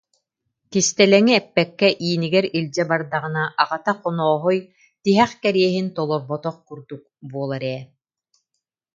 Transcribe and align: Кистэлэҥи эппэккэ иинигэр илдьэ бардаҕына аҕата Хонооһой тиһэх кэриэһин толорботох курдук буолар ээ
Кистэлэҥи 0.71 1.33
эппэккэ 1.41 1.89
иинигэр 2.05 2.45
илдьэ 2.57 2.83
бардаҕына 2.89 3.43
аҕата 3.61 3.93
Хонооһой 3.99 4.57
тиһэх 5.03 5.31
кэриэһин 5.41 5.87
толорботох 5.97 6.57
курдук 6.67 7.03
буолар 7.31 7.63
ээ 7.75 7.79